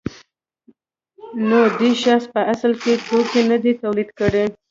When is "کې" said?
2.81-2.93